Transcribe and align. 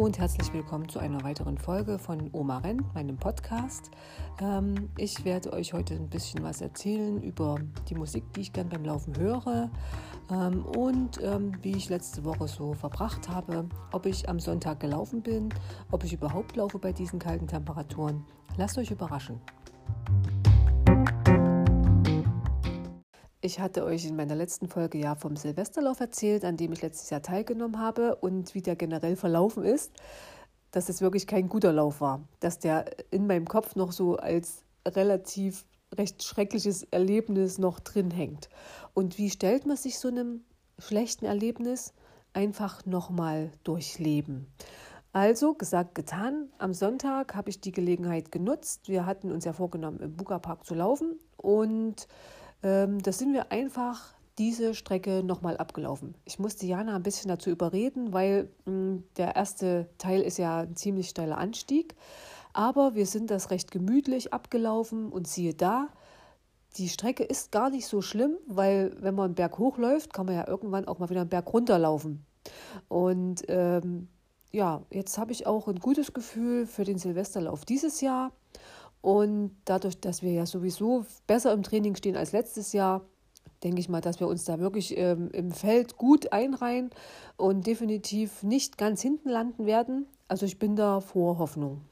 und 0.00 0.18
herzlich 0.18 0.50
willkommen 0.54 0.88
zu 0.88 0.98
einer 0.98 1.22
weiteren 1.24 1.58
Folge 1.58 1.98
von 1.98 2.30
Oma 2.32 2.56
Rennt, 2.58 2.94
meinem 2.94 3.18
Podcast. 3.18 3.90
Ähm, 4.40 4.88
ich 4.96 5.26
werde 5.26 5.52
euch 5.52 5.74
heute 5.74 5.92
ein 5.92 6.08
bisschen 6.08 6.42
was 6.42 6.62
erzählen 6.62 7.22
über 7.22 7.58
die 7.90 7.94
Musik, 7.94 8.24
die 8.32 8.40
ich 8.40 8.52
gern 8.54 8.70
beim 8.70 8.82
Laufen 8.82 9.14
höre 9.18 9.70
ähm, 10.30 10.64
und 10.64 11.22
ähm, 11.22 11.52
wie 11.60 11.72
ich 11.72 11.90
letzte 11.90 12.24
Woche 12.24 12.48
so 12.48 12.72
verbracht 12.72 13.28
habe, 13.28 13.68
ob 13.92 14.06
ich 14.06 14.26
am 14.26 14.40
Sonntag 14.40 14.80
gelaufen 14.80 15.20
bin, 15.20 15.50
ob 15.90 16.02
ich 16.02 16.14
überhaupt 16.14 16.56
laufe 16.56 16.78
bei 16.78 16.92
diesen 16.92 17.18
kalten 17.18 17.46
Temperaturen. 17.46 18.24
Lasst 18.56 18.78
euch 18.78 18.90
überraschen. 18.90 19.38
Ich 23.42 23.58
hatte 23.58 23.84
euch 23.84 24.04
in 24.04 24.16
meiner 24.16 24.34
letzten 24.34 24.68
Folge 24.68 24.98
ja 24.98 25.14
vom 25.14 25.34
Silvesterlauf 25.34 25.98
erzählt, 26.00 26.44
an 26.44 26.58
dem 26.58 26.72
ich 26.72 26.82
letztes 26.82 27.08
Jahr 27.08 27.22
teilgenommen 27.22 27.78
habe 27.78 28.16
und 28.16 28.54
wie 28.54 28.60
der 28.60 28.76
generell 28.76 29.16
verlaufen 29.16 29.64
ist, 29.64 29.92
dass 30.72 30.90
es 30.90 31.00
wirklich 31.00 31.26
kein 31.26 31.48
guter 31.48 31.72
Lauf 31.72 32.02
war, 32.02 32.20
dass 32.40 32.58
der 32.58 32.84
in 33.10 33.26
meinem 33.26 33.46
Kopf 33.46 33.76
noch 33.76 33.92
so 33.92 34.16
als 34.16 34.64
relativ 34.86 35.64
recht 35.96 36.22
schreckliches 36.22 36.82
Erlebnis 36.90 37.56
noch 37.56 37.80
drin 37.80 38.10
hängt. 38.10 38.50
Und 38.92 39.16
wie 39.16 39.30
stellt 39.30 39.64
man 39.64 39.78
sich 39.78 39.98
so 39.98 40.08
einem 40.08 40.44
schlechten 40.78 41.24
Erlebnis 41.24 41.94
einfach 42.34 42.84
nochmal 42.84 43.52
durchleben? 43.64 44.48
Also 45.12 45.54
gesagt, 45.54 45.94
getan. 45.94 46.50
Am 46.58 46.74
Sonntag 46.74 47.34
habe 47.34 47.48
ich 47.48 47.60
die 47.60 47.72
Gelegenheit 47.72 48.30
genutzt. 48.30 48.88
Wir 48.88 49.06
hatten 49.06 49.32
uns 49.32 49.46
ja 49.46 49.54
vorgenommen, 49.54 49.98
im 50.00 50.14
Buga-Park 50.14 50.64
zu 50.66 50.74
laufen 50.74 51.18
und 51.38 52.06
ähm, 52.62 53.02
da 53.02 53.12
sind 53.12 53.32
wir 53.32 53.52
einfach 53.52 54.14
diese 54.38 54.74
Strecke 54.74 55.22
nochmal 55.22 55.56
abgelaufen. 55.58 56.14
Ich 56.24 56.38
musste 56.38 56.66
Jana 56.66 56.96
ein 56.96 57.02
bisschen 57.02 57.28
dazu 57.28 57.50
überreden, 57.50 58.12
weil 58.12 58.44
mh, 58.64 58.72
hm, 58.72 59.04
der 59.16 59.36
erste 59.36 59.88
Teil 59.98 60.22
ist 60.22 60.38
ja 60.38 60.60
ein 60.60 60.76
ziemlich 60.76 61.10
steiler 61.10 61.38
Anstieg. 61.38 61.94
Aber 62.52 62.94
wir 62.94 63.06
sind 63.06 63.30
das 63.30 63.50
recht 63.50 63.70
gemütlich 63.70 64.32
abgelaufen 64.32 65.10
und 65.12 65.28
siehe 65.28 65.54
da, 65.54 65.88
die 66.76 66.88
Strecke 66.88 67.24
ist 67.24 67.52
gar 67.52 67.70
nicht 67.70 67.86
so 67.86 68.00
schlimm, 68.00 68.36
weil 68.46 68.96
wenn 69.00 69.14
man 69.14 69.26
einen 69.26 69.34
Berg 69.34 69.58
hochläuft, 69.58 70.12
kann 70.12 70.26
man 70.26 70.36
ja 70.36 70.46
irgendwann 70.46 70.86
auch 70.86 70.98
mal 70.98 71.10
wieder 71.10 71.20
einen 71.20 71.30
Berg 71.30 71.52
runterlaufen. 71.52 72.24
Und 72.88 73.42
ähm, 73.48 74.08
ja, 74.52 74.82
jetzt 74.90 75.18
habe 75.18 75.32
ich 75.32 75.46
auch 75.46 75.68
ein 75.68 75.78
gutes 75.80 76.12
Gefühl 76.12 76.66
für 76.66 76.84
den 76.84 76.98
Silvesterlauf 76.98 77.64
dieses 77.64 78.00
Jahr. 78.00 78.32
Und 79.02 79.56
dadurch, 79.64 79.98
dass 80.00 80.22
wir 80.22 80.32
ja 80.32 80.46
sowieso 80.46 81.06
besser 81.26 81.52
im 81.52 81.62
Training 81.62 81.94
stehen 81.96 82.16
als 82.16 82.32
letztes 82.32 82.72
Jahr, 82.72 83.02
denke 83.62 83.80
ich 83.80 83.88
mal, 83.88 84.00
dass 84.00 84.20
wir 84.20 84.28
uns 84.28 84.44
da 84.44 84.58
wirklich 84.58 84.96
ähm, 84.96 85.30
im 85.32 85.52
Feld 85.52 85.96
gut 85.96 86.32
einreihen 86.32 86.90
und 87.36 87.66
definitiv 87.66 88.42
nicht 88.42 88.78
ganz 88.78 89.02
hinten 89.02 89.28
landen 89.28 89.66
werden. 89.66 90.06
Also 90.28 90.46
ich 90.46 90.58
bin 90.58 90.76
da 90.76 91.00
vor 91.00 91.38
Hoffnung. 91.38 91.82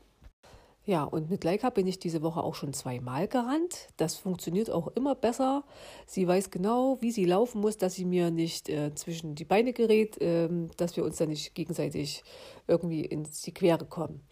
Ja, 0.88 1.04
und 1.04 1.28
mit 1.28 1.44
Leica 1.44 1.68
bin 1.68 1.86
ich 1.86 1.98
diese 1.98 2.22
Woche 2.22 2.42
auch 2.42 2.54
schon 2.54 2.72
zweimal 2.72 3.28
gerannt. 3.28 3.88
Das 3.98 4.14
funktioniert 4.14 4.70
auch 4.70 4.88
immer 4.94 5.14
besser. 5.14 5.64
Sie 6.06 6.26
weiß 6.26 6.50
genau, 6.50 6.96
wie 7.02 7.12
sie 7.12 7.26
laufen 7.26 7.60
muss, 7.60 7.76
dass 7.76 7.94
sie 7.94 8.06
mir 8.06 8.30
nicht 8.30 8.70
äh, 8.70 8.94
zwischen 8.94 9.34
die 9.34 9.44
Beine 9.44 9.74
gerät, 9.74 10.18
äh, 10.22 10.48
dass 10.78 10.96
wir 10.96 11.04
uns 11.04 11.18
da 11.18 11.26
nicht 11.26 11.54
gegenseitig 11.54 12.24
irgendwie 12.66 13.04
in 13.04 13.28
die 13.44 13.52
Quere 13.52 13.84
kommen. 13.84 14.22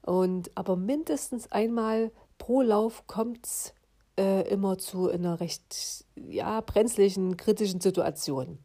Und 0.00 0.50
aber 0.54 0.76
mindestens 0.76 1.52
einmal 1.52 2.10
pro 2.46 2.62
Lauf 2.62 3.08
kommt 3.08 3.44
es 3.44 3.74
äh, 4.16 4.48
immer 4.48 4.78
zu 4.78 5.10
einer 5.10 5.40
recht 5.40 6.06
ja, 6.14 6.60
brenzlichen, 6.60 7.36
kritischen 7.36 7.80
Situation. 7.80 8.60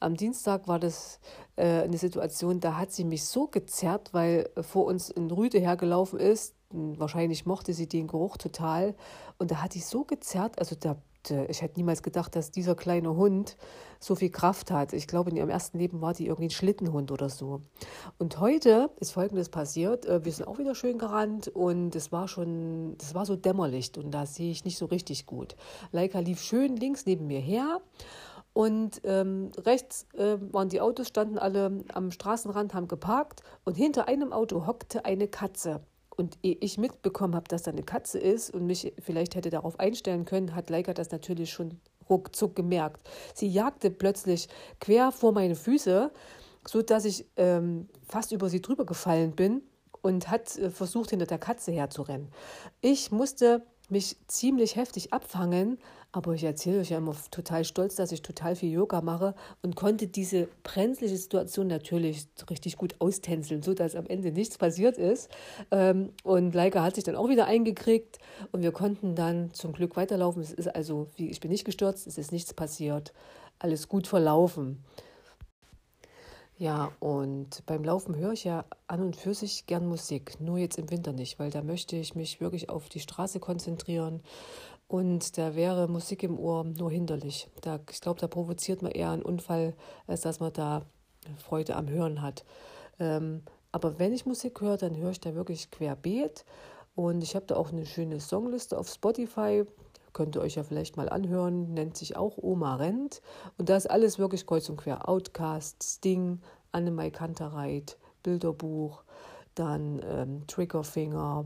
Am 0.00 0.16
Dienstag 0.16 0.68
war 0.68 0.78
das 0.78 1.20
äh, 1.56 1.82
eine 1.82 1.98
Situation, 1.98 2.60
da 2.60 2.78
hat 2.78 2.92
sie 2.92 3.04
mich 3.04 3.26
so 3.26 3.46
gezerrt, 3.46 4.14
weil 4.14 4.48
vor 4.62 4.86
uns 4.86 5.14
ein 5.14 5.30
Rüde 5.30 5.58
hergelaufen 5.58 6.18
ist. 6.18 6.54
Wahrscheinlich 6.70 7.44
mochte 7.44 7.74
sie 7.74 7.86
den 7.86 8.06
Geruch 8.06 8.38
total. 8.38 8.94
Und 9.36 9.50
da 9.50 9.62
hat 9.62 9.74
sie 9.74 9.80
so 9.80 10.04
gezerrt, 10.04 10.58
also 10.58 10.74
da 10.74 10.96
äh, 11.30 11.46
ich 11.46 11.62
hätte 11.62 11.78
niemals 11.78 12.02
gedacht, 12.02 12.36
dass 12.36 12.50
dieser 12.50 12.74
kleine 12.74 13.16
Hund 13.16 13.56
so 14.00 14.14
viel 14.14 14.30
Kraft 14.30 14.70
hat. 14.70 14.92
Ich 14.92 15.06
glaube, 15.06 15.30
in 15.30 15.36
ihrem 15.36 15.48
ersten 15.48 15.78
Leben 15.78 16.00
war 16.00 16.12
die 16.12 16.26
irgendwie 16.26 16.48
ein 16.48 16.50
Schlittenhund 16.50 17.10
oder 17.10 17.28
so. 17.28 17.62
Und 18.18 18.40
heute 18.40 18.90
ist 19.00 19.12
Folgendes 19.12 19.48
passiert. 19.48 20.06
Äh, 20.06 20.24
wir 20.24 20.32
sind 20.32 20.46
auch 20.46 20.58
wieder 20.58 20.74
schön 20.74 20.98
gerannt 20.98 21.48
und 21.48 21.94
es 21.94 22.12
war 22.12 22.28
schon, 22.28 22.96
das 22.98 23.14
war 23.14 23.26
so 23.26 23.36
Dämmerlicht 23.36 23.98
und 23.98 24.10
da 24.10 24.26
sehe 24.26 24.50
ich 24.50 24.64
nicht 24.64 24.78
so 24.78 24.86
richtig 24.86 25.26
gut. 25.26 25.56
Leica 25.92 26.18
lief 26.18 26.40
schön 26.40 26.76
links 26.76 27.06
neben 27.06 27.26
mir 27.26 27.40
her. 27.40 27.80
Und 28.52 29.02
ähm, 29.04 29.50
rechts 29.58 30.06
äh, 30.14 30.38
waren 30.50 30.70
die 30.70 30.80
Autos, 30.80 31.08
standen 31.08 31.36
alle 31.36 31.84
am 31.92 32.10
Straßenrand, 32.10 32.72
haben 32.72 32.88
geparkt 32.88 33.42
und 33.64 33.76
hinter 33.76 34.08
einem 34.08 34.32
Auto 34.32 34.66
hockte 34.66 35.04
eine 35.04 35.28
Katze. 35.28 35.82
Und 36.16 36.38
ehe 36.42 36.56
ich 36.60 36.78
mitbekommen 36.78 37.34
habe, 37.34 37.48
dass 37.48 37.62
da 37.62 37.70
eine 37.70 37.82
Katze 37.82 38.18
ist 38.18 38.50
und 38.50 38.66
mich 38.66 38.94
vielleicht 39.00 39.34
hätte 39.34 39.50
darauf 39.50 39.78
einstellen 39.78 40.24
können, 40.24 40.54
hat 40.54 40.70
Leica 40.70 40.94
das 40.94 41.10
natürlich 41.10 41.50
schon 41.50 41.78
ruckzuck 42.08 42.56
gemerkt. 42.56 43.06
Sie 43.34 43.48
jagte 43.48 43.90
plötzlich 43.90 44.48
quer 44.80 45.12
vor 45.12 45.32
meine 45.32 45.54
Füße, 45.54 46.10
so 46.66 46.82
dass 46.82 47.04
ich 47.04 47.26
ähm, 47.36 47.88
fast 48.06 48.32
über 48.32 48.48
sie 48.48 48.62
drüber 48.62 48.86
gefallen 48.86 49.32
bin 49.32 49.62
und 50.02 50.30
hat 50.30 50.56
äh, 50.56 50.70
versucht, 50.70 51.10
hinter 51.10 51.26
der 51.26 51.38
Katze 51.38 51.72
herzurennen. 51.72 52.28
Ich 52.80 53.10
musste 53.10 53.62
mich 53.88 54.16
ziemlich 54.26 54.76
heftig 54.76 55.12
abfangen, 55.12 55.78
aber 56.16 56.32
ich 56.32 56.44
erzähle 56.44 56.80
euch 56.80 56.88
ja 56.88 56.96
immer 56.96 57.14
total 57.30 57.62
stolz, 57.66 57.96
dass 57.96 58.10
ich 58.10 58.22
total 58.22 58.56
viel 58.56 58.72
Yoga 58.72 59.02
mache 59.02 59.34
und 59.60 59.76
konnte 59.76 60.08
diese 60.08 60.48
brenzliche 60.62 61.14
Situation 61.14 61.66
natürlich 61.66 62.26
richtig 62.48 62.78
gut 62.78 62.94
austänzeln, 63.00 63.62
sodass 63.62 63.94
am 63.94 64.06
Ende 64.06 64.32
nichts 64.32 64.56
passiert 64.56 64.96
ist. 64.96 65.28
Ähm, 65.70 66.14
und 66.24 66.54
Leica 66.54 66.82
hat 66.82 66.94
sich 66.94 67.04
dann 67.04 67.16
auch 67.16 67.28
wieder 67.28 67.44
eingekriegt 67.44 68.18
und 68.50 68.62
wir 68.62 68.72
konnten 68.72 69.14
dann 69.14 69.52
zum 69.52 69.74
Glück 69.74 69.94
weiterlaufen. 69.96 70.40
Es 70.40 70.54
ist 70.54 70.74
also, 70.74 71.08
ich 71.18 71.40
bin 71.40 71.50
nicht 71.50 71.66
gestürzt, 71.66 72.06
es 72.06 72.16
ist 72.16 72.32
nichts 72.32 72.54
passiert, 72.54 73.12
alles 73.58 73.86
gut 73.86 74.06
verlaufen. 74.06 74.82
Ja, 76.58 76.92
und 77.00 77.62
beim 77.66 77.84
Laufen 77.84 78.16
höre 78.16 78.32
ich 78.32 78.44
ja 78.44 78.64
an 78.86 79.02
und 79.02 79.16
für 79.16 79.34
sich 79.34 79.66
gern 79.66 79.86
Musik, 79.86 80.40
nur 80.40 80.56
jetzt 80.56 80.78
im 80.78 80.90
Winter 80.90 81.12
nicht, 81.12 81.38
weil 81.38 81.50
da 81.50 81.62
möchte 81.62 81.96
ich 81.96 82.14
mich 82.14 82.40
wirklich 82.40 82.70
auf 82.70 82.88
die 82.88 83.00
Straße 83.00 83.40
konzentrieren 83.40 84.22
und 84.88 85.36
da 85.38 85.54
wäre 85.54 85.88
Musik 85.88 86.22
im 86.22 86.38
Ohr 86.38 86.64
nur 86.64 86.90
hinderlich. 86.90 87.48
Da, 87.60 87.80
ich 87.90 88.00
glaube, 88.00 88.20
da 88.20 88.28
provoziert 88.28 88.82
man 88.82 88.92
eher 88.92 89.10
einen 89.10 89.22
Unfall, 89.22 89.74
als 90.06 90.20
dass 90.20 90.40
man 90.40 90.52
da 90.52 90.82
Freude 91.36 91.76
am 91.76 91.88
Hören 91.88 92.22
hat. 92.22 92.44
Ähm, 92.98 93.42
aber 93.72 93.98
wenn 93.98 94.12
ich 94.12 94.26
Musik 94.26 94.60
höre, 94.60 94.76
dann 94.76 94.96
höre 94.96 95.10
ich 95.10 95.20
da 95.20 95.34
wirklich 95.34 95.70
querbeet 95.70 96.44
und 96.94 97.22
ich 97.22 97.34
habe 97.34 97.46
da 97.46 97.56
auch 97.56 97.72
eine 97.72 97.84
schöne 97.84 98.20
Songliste 98.20 98.78
auf 98.78 98.88
Spotify 98.88 99.64
könnt 100.16 100.34
ihr 100.34 100.40
euch 100.40 100.54
ja 100.54 100.62
vielleicht 100.62 100.96
mal 100.96 101.10
anhören, 101.10 101.74
nennt 101.74 101.94
sich 101.94 102.16
auch 102.16 102.38
Oma 102.38 102.76
rennt. 102.76 103.20
Und 103.58 103.68
da 103.68 103.76
ist 103.76 103.90
alles 103.90 104.18
wirklich 104.18 104.46
kreuz 104.46 104.66
und 104.70 104.78
quer. 104.78 105.10
Outcast, 105.10 105.82
Sting, 105.82 106.40
Annemai 106.72 107.10
Kantereit, 107.10 107.98
Bilderbuch, 108.22 109.04
dann 109.54 110.00
ähm, 110.08 110.46
Triggerfinger, 110.46 111.44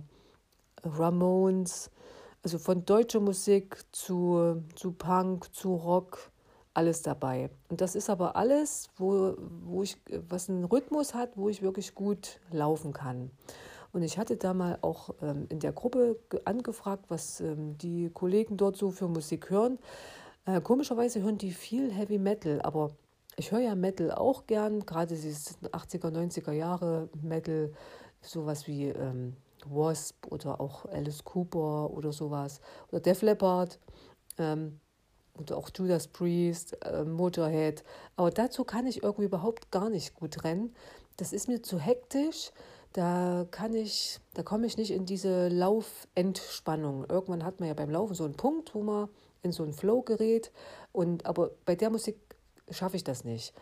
Ramones, 0.84 1.90
also 2.42 2.58
von 2.58 2.84
deutscher 2.84 3.20
Musik 3.20 3.84
zu, 3.92 4.62
zu 4.74 4.92
Punk, 4.92 5.54
zu 5.54 5.74
Rock, 5.74 6.30
alles 6.72 7.02
dabei. 7.02 7.50
Und 7.68 7.80
das 7.80 7.94
ist 7.94 8.08
aber 8.08 8.36
alles, 8.36 8.88
wo, 8.96 9.34
wo 9.64 9.82
ich, 9.82 9.96
was 10.28 10.48
einen 10.48 10.64
Rhythmus 10.64 11.14
hat, 11.14 11.36
wo 11.36 11.48
ich 11.48 11.62
wirklich 11.62 11.94
gut 11.94 12.40
laufen 12.50 12.92
kann. 12.92 13.30
Und 13.92 14.02
ich 14.02 14.18
hatte 14.18 14.36
da 14.36 14.54
mal 14.54 14.78
auch 14.82 15.10
ähm, 15.20 15.46
in 15.48 15.58
der 15.58 15.72
Gruppe 15.72 16.18
angefragt, 16.44 17.06
was 17.08 17.40
ähm, 17.40 17.76
die 17.78 18.10
Kollegen 18.10 18.56
dort 18.56 18.76
so 18.76 18.90
für 18.90 19.08
Musik 19.08 19.50
hören. 19.50 19.78
Äh, 20.46 20.60
komischerweise 20.60 21.22
hören 21.22 21.38
die 21.38 21.50
viel 21.50 21.92
Heavy 21.92 22.18
Metal, 22.18 22.62
aber 22.62 22.92
ich 23.36 23.50
höre 23.50 23.60
ja 23.60 23.74
Metal 23.74 24.12
auch 24.12 24.46
gern, 24.46 24.86
gerade 24.86 25.16
die 25.16 25.32
80er, 25.32 26.10
90er 26.10 26.52
Jahre 26.52 27.08
Metal, 27.20 27.72
sowas 28.20 28.66
wie 28.68 28.88
ähm, 28.88 29.34
Wasp 29.68 30.26
oder 30.30 30.60
auch 30.60 30.84
Alice 30.86 31.24
Cooper 31.24 31.90
oder 31.90 32.12
sowas 32.12 32.60
oder 32.90 33.00
Def 33.00 33.22
Leppard 33.22 33.78
ähm, 34.38 34.80
oder 35.38 35.56
auch 35.56 35.70
Judas 35.74 36.08
Priest, 36.08 36.76
äh, 36.84 37.04
Motorhead. 37.04 37.84
Aber 38.16 38.30
dazu 38.30 38.64
kann 38.64 38.86
ich 38.86 39.02
irgendwie 39.02 39.26
überhaupt 39.26 39.70
gar 39.70 39.90
nicht 39.90 40.14
gut 40.14 40.44
rennen. 40.44 40.74
Das 41.16 41.32
ist 41.32 41.48
mir 41.48 41.62
zu 41.62 41.78
hektisch 41.78 42.52
da 42.92 43.46
kann 43.50 43.74
ich, 43.74 44.18
da 44.34 44.42
komme 44.42 44.66
ich 44.66 44.76
nicht 44.76 44.90
in 44.90 45.06
diese 45.06 45.48
Laufentspannung. 45.48 47.04
Irgendwann 47.08 47.44
hat 47.44 47.60
man 47.60 47.68
ja 47.68 47.74
beim 47.74 47.90
Laufen 47.90 48.14
so 48.14 48.24
einen 48.24 48.34
Punkt, 48.34 48.74
wo 48.74 48.82
man 48.82 49.08
in 49.42 49.52
so 49.52 49.62
einen 49.62 49.72
Flow 49.72 50.02
gerät. 50.02 50.50
Und 50.92 51.24
aber 51.24 51.52
bei 51.64 51.76
der 51.76 51.90
Musik 51.90 52.18
schaffe 52.68 52.96
ich 52.96 53.04
das 53.04 53.24
nicht. 53.24 53.54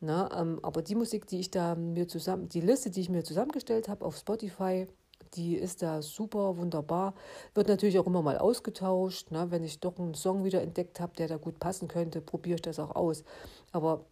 Na, 0.00 0.40
ähm, 0.40 0.60
aber 0.62 0.82
die 0.82 0.94
Musik, 0.94 1.26
die 1.26 1.40
ich 1.40 1.50
da 1.50 1.74
mir 1.74 2.06
zusammen, 2.06 2.48
die 2.48 2.60
Liste, 2.60 2.90
die 2.90 3.00
ich 3.00 3.08
mir 3.08 3.24
zusammengestellt 3.24 3.88
habe 3.88 4.04
auf 4.04 4.16
Spotify, 4.16 4.86
die 5.34 5.56
ist 5.56 5.82
da 5.82 6.02
super, 6.02 6.56
wunderbar. 6.56 7.14
Wird 7.54 7.68
natürlich 7.68 7.98
auch 7.98 8.06
immer 8.06 8.22
mal 8.22 8.38
ausgetauscht. 8.38 9.30
Ne? 9.30 9.50
Wenn 9.50 9.64
ich 9.64 9.80
doch 9.80 9.98
einen 9.98 10.14
Song 10.14 10.44
wieder 10.44 10.62
entdeckt 10.62 11.00
habe, 11.00 11.14
der 11.16 11.28
da 11.28 11.36
gut 11.36 11.58
passen 11.58 11.88
könnte, 11.88 12.20
probiere 12.20 12.56
ich 12.56 12.62
das 12.62 12.78
auch 12.78 12.94
aus. 12.94 13.24
Aber 13.72 14.04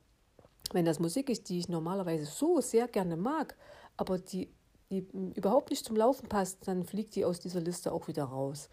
wenn 0.72 0.84
das 0.84 0.98
Musik 0.98 1.30
ist, 1.30 1.48
die 1.48 1.58
ich 1.58 1.68
normalerweise 1.68 2.24
so 2.24 2.60
sehr 2.60 2.88
gerne 2.88 3.16
mag, 3.16 3.56
aber 3.96 4.18
die, 4.18 4.48
die 4.90 5.06
überhaupt 5.34 5.70
nicht 5.70 5.84
zum 5.84 5.96
Laufen 5.96 6.28
passt, 6.28 6.66
dann 6.66 6.84
fliegt 6.84 7.14
die 7.14 7.24
aus 7.24 7.40
dieser 7.40 7.60
Liste 7.60 7.92
auch 7.92 8.08
wieder 8.08 8.24
raus. 8.24 8.68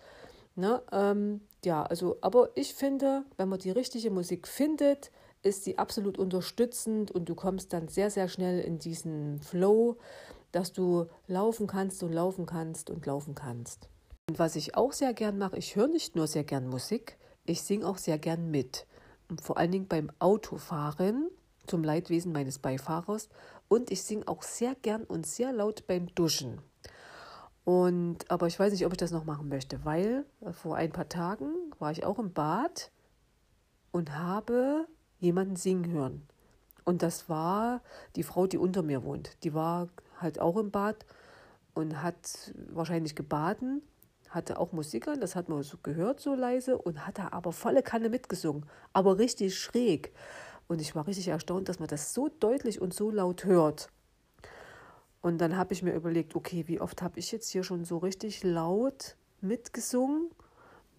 Ne? 0.56 0.82
Ähm, 0.92 1.42
ja, 1.64 1.84
also, 1.84 2.18
aber 2.22 2.50
ich 2.56 2.74
finde, 2.74 3.24
wenn 3.38 3.50
man 3.50 3.60
die 3.60 3.72
richtige 3.72 4.12
Musik 4.12 4.48
findet, 4.48 5.12
ist 5.44 5.64
sie 5.64 5.78
absolut 5.78 6.18
unterstützend 6.18 7.12
und 7.12 7.30
du 7.30 7.36
kommst 7.36 7.74
dann 7.74 7.88
sehr, 7.88 8.10
sehr 8.10 8.28
schnell 8.28 8.60
in 8.60 8.78
diesen 8.78 9.42
Flow, 9.42 9.98
dass 10.52 10.74
du 10.74 11.08
laufen 11.28 11.68
kannst 11.68 12.04
und 12.04 12.12
laufen 12.12 12.46
kannst 12.46 12.90
und 12.90 13.06
laufen 13.06 13.36
kannst. 13.36 13.90
Und 14.30 14.40
was 14.40 14.56
ich 14.56 14.76
auch 14.76 14.94
sehr 14.94 15.14
gern 15.14 15.38
mache, 15.38 15.58
ich 15.58 15.76
höre 15.76 15.88
nicht 15.88 16.16
nur 16.16 16.28
sehr 16.28 16.44
gern 16.44 16.68
Musik, 16.68 17.18
ich 17.46 17.62
singe 17.62 17.88
auch 17.88 17.98
sehr 17.98 18.18
gern 18.18 18.52
mit. 18.52 18.86
Und 19.30 19.42
vor 19.42 19.58
allen 19.58 19.72
Dingen 19.72 19.88
beim 19.88 20.12
Autofahren 20.20 21.30
zum 21.68 21.84
Leidwesen 21.84 22.32
meines 22.32 22.60
Beifahrers 22.60 23.30
und 23.68 23.92
ich 23.92 24.04
singe 24.04 24.28
auch 24.28 24.44
sehr 24.44 24.76
gern 24.76 25.04
und 25.04 25.26
sehr 25.26 25.54
laut 25.54 25.88
beim 25.88 26.14
Duschen. 26.16 26.62
Und 27.64 28.30
aber 28.30 28.48
ich 28.48 28.60
weiß 28.60 28.72
nicht, 28.72 28.86
ob 28.86 28.92
ich 28.92 28.98
das 28.98 29.12
noch 29.12 29.26
machen 29.26 29.48
möchte, 29.48 29.86
weil 29.86 30.26
äh, 30.42 30.52
vor 30.52 30.76
ein 30.76 30.92
paar 30.92 31.10
Tagen 31.10 31.54
war 31.80 31.92
ich 31.92 32.04
auch 32.04 32.20
im 32.20 32.34
Bad 32.34 32.92
und 33.92 34.18
habe 34.18 34.88
jemanden 35.20 35.56
singen 35.56 35.92
hören. 35.92 36.28
Und 36.84 37.04
das 37.04 37.30
war 37.30 37.82
die 38.16 38.24
Frau, 38.24 38.48
die 38.48 38.58
unter 38.58 38.82
mir 38.82 39.04
wohnt. 39.04 39.38
Die 39.44 39.54
war 39.54 39.90
halt 40.22 40.40
auch 40.40 40.58
im 40.58 40.72
Bad 40.72 41.06
und 41.74 42.02
hat 42.02 42.54
wahrscheinlich 42.70 43.16
gebaden, 43.16 43.82
hatte 44.30 44.60
auch 44.60 44.72
Musik 44.72 45.08
an, 45.08 45.20
das 45.20 45.36
hat 45.36 45.50
man 45.50 45.62
so 45.64 45.78
gehört, 45.82 46.20
so 46.20 46.34
leise, 46.36 46.78
und 46.78 47.06
hat 47.06 47.18
da 47.18 47.30
aber 47.32 47.52
volle 47.52 47.84
Kanne 47.84 48.10
mitgesungen, 48.10 48.66
aber 48.94 49.18
richtig 49.18 49.58
schräg. 49.58 50.14
Und 50.68 50.80
ich 50.82 50.96
war 50.96 51.08
richtig 51.08 51.28
erstaunt, 51.28 51.68
dass 51.68 51.80
man 51.80 51.90
das 51.90 52.14
so 52.14 52.30
deutlich 52.40 52.82
und 52.82 52.94
so 52.94 53.12
laut 53.12 53.44
hört. 53.44 53.90
Und 55.22 55.40
dann 55.40 55.58
habe 55.58 55.74
ich 55.74 55.84
mir 55.84 55.94
überlegt, 55.94 56.36
okay, 56.36 56.64
wie 56.68 56.82
oft 56.82 57.02
habe 57.02 57.20
ich 57.20 57.32
jetzt 57.32 57.50
hier 57.50 57.64
schon 57.64 57.86
so 57.86 57.98
richtig 57.98 58.44
laut 58.44 59.16
mitgesungen 59.42 60.30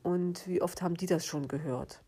und 0.02 0.46
wie 0.46 0.62
oft 0.62 0.82
haben 0.82 0.94
die 0.94 1.06
das 1.06 1.26
schon 1.26 1.48
gehört? 1.48 2.02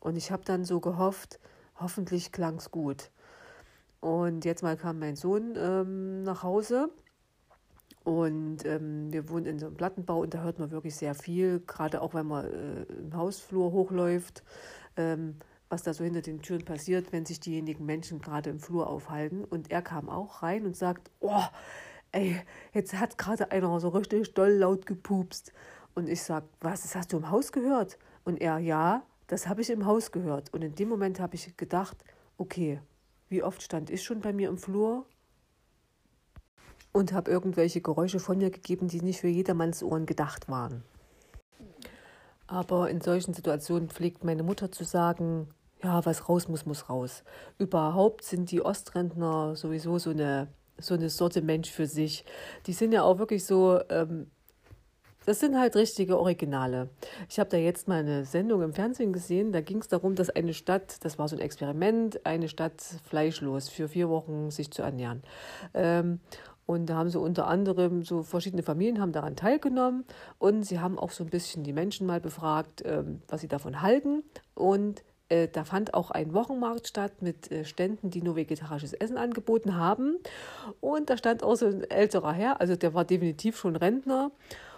Und 0.00 0.16
ich 0.16 0.32
habe 0.32 0.44
dann 0.44 0.64
so 0.64 0.80
gehofft, 0.80 1.38
hoffentlich 1.76 2.32
klang 2.32 2.56
es 2.56 2.70
gut. 2.70 3.10
Und 4.04 4.44
jetzt 4.44 4.62
mal 4.62 4.76
kam 4.76 4.98
mein 4.98 5.16
Sohn 5.16 5.54
ähm, 5.56 6.24
nach 6.24 6.42
Hause 6.42 6.90
und 8.04 8.66
ähm, 8.66 9.10
wir 9.10 9.30
wohnen 9.30 9.46
in 9.46 9.58
so 9.58 9.64
einem 9.64 9.76
Plattenbau 9.76 10.20
und 10.20 10.34
da 10.34 10.42
hört 10.42 10.58
man 10.58 10.70
wirklich 10.70 10.94
sehr 10.94 11.14
viel, 11.14 11.60
gerade 11.66 12.02
auch 12.02 12.12
wenn 12.12 12.26
man 12.26 12.44
äh, 12.44 12.82
im 12.82 13.16
Hausflur 13.16 13.72
hochläuft, 13.72 14.44
ähm, 14.98 15.36
was 15.70 15.84
da 15.84 15.94
so 15.94 16.04
hinter 16.04 16.20
den 16.20 16.42
Türen 16.42 16.66
passiert, 16.66 17.12
wenn 17.12 17.24
sich 17.24 17.40
diejenigen 17.40 17.86
Menschen 17.86 18.20
gerade 18.20 18.50
im 18.50 18.60
Flur 18.60 18.90
aufhalten. 18.90 19.42
Und 19.42 19.70
er 19.70 19.80
kam 19.80 20.10
auch 20.10 20.42
rein 20.42 20.66
und 20.66 20.76
sagt, 20.76 21.10
oh, 21.20 21.44
ey, 22.12 22.42
jetzt 22.74 22.92
hat 23.00 23.16
gerade 23.16 23.52
einer 23.52 23.80
so 23.80 23.88
richtig 23.88 24.34
doll 24.34 24.52
laut 24.52 24.84
gepupst. 24.84 25.54
Und 25.94 26.10
ich 26.10 26.22
sage, 26.22 26.44
was, 26.60 26.82
das 26.82 26.94
hast 26.94 27.14
du 27.14 27.16
im 27.16 27.30
Haus 27.30 27.52
gehört? 27.52 27.98
Und 28.22 28.42
er, 28.42 28.58
ja, 28.58 29.02
das 29.28 29.48
habe 29.48 29.62
ich 29.62 29.70
im 29.70 29.86
Haus 29.86 30.12
gehört. 30.12 30.52
Und 30.52 30.60
in 30.60 30.74
dem 30.74 30.90
Moment 30.90 31.20
habe 31.20 31.36
ich 31.36 31.56
gedacht, 31.56 31.96
okay, 32.36 32.82
wie 33.34 33.42
oft 33.42 33.62
stand 33.62 33.90
ich 33.90 34.04
schon 34.04 34.20
bei 34.20 34.32
mir 34.32 34.48
im 34.48 34.58
Flur 34.58 35.06
und 36.92 37.12
habe 37.12 37.32
irgendwelche 37.32 37.80
Geräusche 37.80 38.20
von 38.20 38.38
mir 38.38 38.50
gegeben, 38.50 38.86
die 38.86 39.00
nicht 39.00 39.20
für 39.20 39.28
jedermanns 39.28 39.82
Ohren 39.82 40.06
gedacht 40.06 40.48
waren. 40.48 40.84
Aber 42.46 42.88
in 42.90 43.00
solchen 43.00 43.34
Situationen 43.34 43.88
pflegt 43.88 44.22
meine 44.22 44.44
Mutter 44.44 44.70
zu 44.70 44.84
sagen, 44.84 45.48
ja, 45.82 46.06
was 46.06 46.28
raus 46.28 46.46
muss, 46.46 46.64
muss 46.64 46.88
raus. 46.88 47.24
Überhaupt 47.58 48.22
sind 48.22 48.52
die 48.52 48.64
Ostrentner 48.64 49.56
sowieso 49.56 49.98
so 49.98 50.10
eine, 50.10 50.46
so 50.78 50.94
eine 50.94 51.10
Sorte 51.10 51.42
Mensch 51.42 51.72
für 51.72 51.88
sich. 51.88 52.24
Die 52.66 52.72
sind 52.72 52.92
ja 52.92 53.02
auch 53.02 53.18
wirklich 53.18 53.44
so 53.44 53.80
ähm, 53.90 54.30
das 55.26 55.40
sind 55.40 55.58
halt 55.58 55.76
richtige 55.76 56.18
Originale. 56.18 56.88
Ich 57.28 57.38
habe 57.38 57.50
da 57.50 57.56
jetzt 57.56 57.88
mal 57.88 58.00
eine 58.00 58.24
Sendung 58.24 58.62
im 58.62 58.72
Fernsehen 58.72 59.12
gesehen, 59.12 59.52
da 59.52 59.60
ging 59.60 59.78
es 59.78 59.88
darum, 59.88 60.14
dass 60.14 60.30
eine 60.30 60.54
Stadt, 60.54 61.04
das 61.04 61.18
war 61.18 61.28
so 61.28 61.36
ein 61.36 61.40
Experiment, 61.40 62.24
eine 62.26 62.48
Stadt 62.48 62.82
fleischlos 63.08 63.68
für 63.68 63.88
vier 63.88 64.08
Wochen 64.08 64.50
sich 64.50 64.70
zu 64.70 64.82
ernähren. 64.82 65.22
Ähm, 65.72 66.20
und 66.66 66.86
da 66.86 66.96
haben 66.96 67.10
sie 67.10 67.20
unter 67.20 67.46
anderem 67.46 68.04
so 68.04 68.22
verschiedene 68.22 68.62
Familien 68.62 69.00
haben 69.00 69.12
daran 69.12 69.36
teilgenommen 69.36 70.04
und 70.38 70.62
sie 70.64 70.80
haben 70.80 70.98
auch 70.98 71.10
so 71.10 71.22
ein 71.24 71.30
bisschen 71.30 71.62
die 71.62 71.74
Menschen 71.74 72.06
mal 72.06 72.20
befragt, 72.20 72.82
ähm, 72.86 73.20
was 73.28 73.42
sie 73.42 73.48
davon 73.48 73.82
halten. 73.82 74.22
Und 74.54 75.04
äh, 75.28 75.48
da 75.48 75.64
fand 75.64 75.94
auch 75.94 76.10
ein 76.10 76.32
Wochenmarkt 76.32 76.88
statt 76.88 77.20
mit 77.20 77.50
äh, 77.50 77.64
Ständen, 77.64 78.10
die 78.10 78.22
nur 78.22 78.36
vegetarisches 78.36 78.92
Essen 78.94 79.18
angeboten 79.18 79.76
haben. 79.76 80.18
Und 80.80 81.10
da 81.10 81.16
stand 81.16 81.42
auch 81.42 81.56
so 81.56 81.66
ein 81.66 81.84
älterer 81.90 82.32
Herr, 82.32 82.60
also 82.60 82.76
der 82.76 82.94
war 82.94 83.04
definitiv 83.04 83.58
schon 83.58 83.76
Rentner 83.76 84.30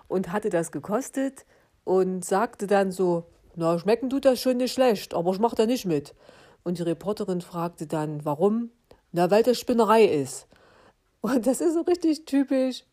und 0.08 0.32
hatte 0.32 0.50
das 0.50 0.73
gekostet 0.73 1.44
und 1.85 2.25
sagte 2.25 2.67
dann 2.67 2.93
so, 2.93 3.25
na, 3.55 3.79
schmecken 3.79 4.11
tut 4.11 4.25
das 4.25 4.41
schon 4.41 4.58
nicht 4.58 4.73
schlecht, 4.73 5.14
aber 5.14 5.32
ich 5.32 5.38
mache 5.38 5.56
da 5.56 5.67
nicht 5.67 5.87
mit. 5.87 6.14
Und 6.62 6.79
die 6.79 6.82
Reporterin 6.82 7.41
fragte 7.41 7.87
dann, 7.87 8.25
warum? 8.25 8.70
Na, 9.12 9.31
weil 9.31 9.43
das 9.43 9.58
Spinnerei 9.58 10.05
ist. 10.05 10.47
Und 11.20 11.47
das 11.47 11.61
ist 11.61 11.75
so 11.75 11.81
richtig 11.82 12.25
typisch 12.25 12.85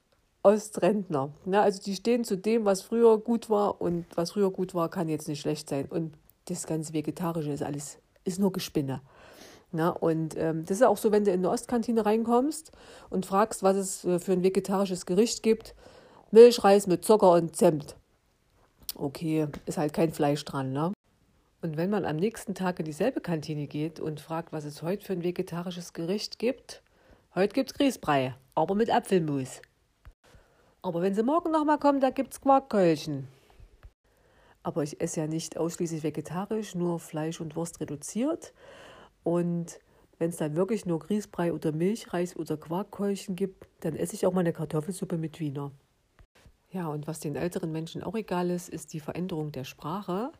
Ostrentner. 0.43 1.33
Na, 1.45 1.63
also 1.63 1.81
die 1.81 1.95
stehen 1.95 2.23
zu 2.23 2.37
dem, 2.37 2.65
was 2.65 2.81
früher 2.81 3.17
gut 3.17 3.49
war 3.49 3.81
und 3.81 4.05
was 4.15 4.31
früher 4.31 4.51
gut 4.51 4.75
war, 4.75 4.89
kann 4.89 5.09
jetzt 5.09 5.27
nicht 5.27 5.41
schlecht 5.41 5.69
sein. 5.69 5.85
Und 5.89 6.13
das 6.45 6.67
ganze 6.67 6.93
Vegetarische 6.93 7.51
ist 7.51 7.63
alles, 7.63 7.97
ist 8.25 8.39
nur 8.39 8.51
Gespinne. 8.51 9.01
Na, 9.71 9.89
und 9.89 10.37
ähm, 10.37 10.65
das 10.65 10.77
ist 10.77 10.83
auch 10.83 10.97
so, 10.97 11.11
wenn 11.11 11.25
du 11.25 11.31
in 11.31 11.39
eine 11.39 11.49
Ostkantine 11.49 12.05
reinkommst 12.05 12.71
und 13.09 13.25
fragst, 13.25 13.63
was 13.63 13.75
es 13.75 14.05
äh, 14.05 14.19
für 14.19 14.33
ein 14.33 14.43
vegetarisches 14.43 15.05
Gericht 15.05 15.41
gibt, 15.41 15.73
Milchreis 16.33 16.87
mit 16.87 17.05
Zucker 17.05 17.33
und 17.33 17.55
Zimt. 17.55 17.95
Okay, 18.95 19.47
ist 19.67 19.77
halt 19.77 19.93
kein 19.93 20.11
Fleisch 20.11 20.43
dran, 20.43 20.73
ne? 20.73 20.91
Und 21.61 21.77
wenn 21.77 21.91
man 21.91 22.05
am 22.05 22.15
nächsten 22.15 22.55
Tag 22.55 22.79
in 22.79 22.85
dieselbe 22.85 23.21
Kantine 23.21 23.67
geht 23.67 23.99
und 23.99 24.19
fragt, 24.19 24.51
was 24.51 24.65
es 24.65 24.81
heute 24.81 25.05
für 25.05 25.13
ein 25.13 25.23
vegetarisches 25.23 25.93
Gericht 25.93 26.39
gibt, 26.39 26.81
heute 27.35 27.53
gibt 27.53 27.69
es 27.69 27.77
Grießbrei, 27.77 28.33
aber 28.55 28.73
mit 28.73 28.89
Apfelmus. 28.89 29.61
Aber 30.81 31.03
wenn 31.03 31.13
sie 31.13 31.21
morgen 31.21 31.51
nochmal 31.51 31.77
kommen, 31.77 32.01
da 32.01 32.09
gibt 32.09 32.33
es 32.33 32.41
Quarkkeulchen. 32.41 33.27
Aber 34.63 34.81
ich 34.81 34.99
esse 34.99 35.19
ja 35.19 35.27
nicht 35.27 35.57
ausschließlich 35.57 36.01
vegetarisch, 36.01 36.73
nur 36.73 36.99
Fleisch 36.99 37.41
und 37.41 37.55
Wurst 37.55 37.79
reduziert. 37.79 38.53
Und 39.21 39.79
wenn 40.17 40.31
es 40.31 40.37
dann 40.37 40.55
wirklich 40.55 40.87
nur 40.87 40.97
Grießbrei 40.97 41.53
oder 41.53 41.71
Milchreis 41.71 42.35
oder 42.35 42.57
Quarkkeulchen 42.57 43.35
gibt, 43.35 43.67
dann 43.81 43.95
esse 43.95 44.15
ich 44.15 44.25
auch 44.25 44.33
mal 44.33 44.39
eine 44.39 44.51
Kartoffelsuppe 44.51 45.19
mit 45.19 45.39
Wiener. 45.39 45.71
Ja, 46.73 46.87
und 46.87 47.05
was 47.05 47.19
den 47.19 47.35
älteren 47.35 47.71
Menschen 47.71 48.01
auch 48.01 48.15
egal 48.15 48.49
ist, 48.49 48.67
ist 48.67 48.93
die 48.93 48.99
Veränderung 48.99 49.51
der 49.51 49.63
Sprache. 49.63 50.31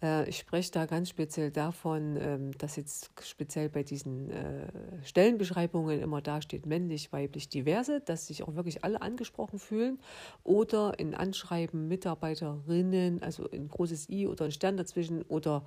Äh, 0.00 0.28
ich 0.28 0.38
spreche 0.38 0.70
da 0.70 0.86
ganz 0.86 1.08
speziell 1.08 1.50
davon, 1.50 2.16
ähm, 2.16 2.56
dass 2.58 2.76
jetzt 2.76 3.10
speziell 3.20 3.68
bei 3.68 3.82
diesen 3.82 4.30
äh, 4.30 4.68
Stellenbeschreibungen 5.02 6.00
immer 6.00 6.22
da 6.22 6.42
steht 6.42 6.64
männlich, 6.64 7.12
weiblich, 7.12 7.48
diverse, 7.48 8.00
dass 8.00 8.28
sich 8.28 8.44
auch 8.44 8.54
wirklich 8.54 8.84
alle 8.84 9.02
angesprochen 9.02 9.58
fühlen. 9.58 9.98
Oder 10.44 10.96
in 11.00 11.12
Anschreiben 11.16 11.88
Mitarbeiterinnen, 11.88 13.20
also 13.24 13.50
ein 13.50 13.66
großes 13.66 14.08
I 14.10 14.28
oder 14.28 14.44
ein 14.44 14.52
Stern 14.52 14.76
dazwischen 14.76 15.22
oder 15.22 15.64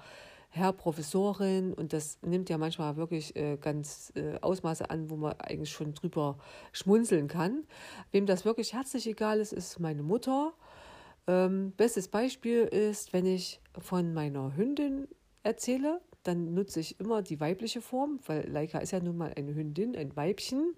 Herr 0.56 0.72
Professorin 0.72 1.74
und 1.74 1.94
das 1.94 2.20
nimmt 2.22 2.48
ja 2.48 2.60
manchmal 2.60 2.96
wirklich 2.96 3.36
äh, 3.36 3.58
ganz 3.58 4.14
äh, 4.16 4.38
Ausmaße 4.40 4.88
an, 4.88 5.10
wo 5.10 5.16
man 5.16 5.34
eigentlich 5.40 5.72
schon 5.72 5.96
drüber 5.96 6.38
schmunzeln 6.72 7.28
kann. 7.28 7.64
Wem 8.12 8.28
das 8.28 8.46
wirklich 8.46 8.72
herzlich 8.74 9.08
egal 9.08 9.40
ist, 9.40 9.52
ist 9.52 9.80
meine 9.80 10.04
Mutter. 10.04 10.54
Ähm, 11.26 11.72
bestes 11.76 12.08
Beispiel 12.08 12.66
ist, 12.66 13.14
wenn 13.14 13.26
ich 13.26 13.62
von 13.80 14.14
meiner 14.14 14.56
Hündin 14.56 15.08
erzähle, 15.42 16.02
dann 16.22 16.54
nutze 16.54 16.82
ich 16.82 17.00
immer 17.00 17.24
die 17.24 17.40
weibliche 17.40 17.82
Form, 17.82 18.20
weil 18.28 18.48
Leica 18.48 18.78
ist 18.78 18.92
ja 18.92 19.00
nun 19.00 19.18
mal 19.18 19.34
eine 19.36 19.56
Hündin, 19.56 19.96
ein 19.96 20.16
Weibchen. 20.16 20.76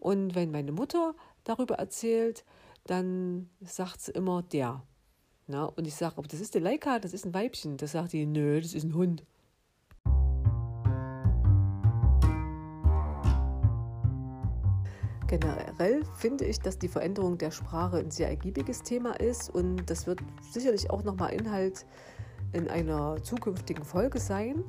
Und 0.00 0.34
wenn 0.34 0.50
meine 0.50 0.72
Mutter 0.72 1.14
darüber 1.44 1.76
erzählt, 1.76 2.44
dann 2.84 3.48
sagt 3.60 4.00
sie 4.00 4.10
immer 4.10 4.42
der. 4.42 4.82
Na, 5.46 5.66
und 5.66 5.86
ich 5.86 5.94
sage, 5.94 6.16
aber 6.16 6.26
das 6.26 6.40
ist 6.40 6.54
der 6.54 6.62
Leica, 6.62 6.98
das 6.98 7.12
ist 7.12 7.26
ein 7.26 7.34
Weibchen. 7.34 7.76
Da 7.76 7.86
sagt 7.86 8.14
die, 8.14 8.24
nö, 8.24 8.60
das 8.60 8.72
ist 8.72 8.84
ein 8.84 8.94
Hund. 8.94 9.24
Generell 15.26 16.04
finde 16.14 16.44
ich, 16.44 16.60
dass 16.60 16.78
die 16.78 16.88
Veränderung 16.88 17.36
der 17.36 17.50
Sprache 17.50 17.98
ein 17.98 18.10
sehr 18.10 18.28
ergiebiges 18.28 18.82
Thema 18.82 19.18
ist 19.20 19.50
und 19.50 19.84
das 19.86 20.06
wird 20.06 20.20
sicherlich 20.40 20.90
auch 20.90 21.02
nochmal 21.02 21.32
Inhalt 21.32 21.86
in 22.52 22.68
einer 22.68 23.22
zukünftigen 23.22 23.84
Folge 23.84 24.20
sein. 24.20 24.64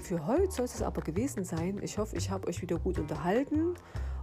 Für 0.00 0.26
heute 0.26 0.50
soll 0.50 0.64
es 0.64 0.82
aber 0.82 1.02
gewesen 1.02 1.44
sein. 1.44 1.80
Ich 1.82 1.98
hoffe, 1.98 2.16
ich 2.16 2.30
habe 2.30 2.48
euch 2.48 2.62
wieder 2.62 2.78
gut 2.78 2.98
unterhalten 2.98 3.74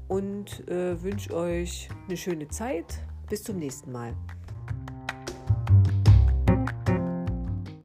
und 0.07 0.67
äh, 0.67 1.01
wünsche 1.01 1.33
euch 1.33 1.89
eine 2.07 2.17
schöne 2.17 2.47
Zeit. 2.47 2.99
Bis 3.29 3.43
zum 3.43 3.57
nächsten 3.57 3.91
Mal. 3.91 4.15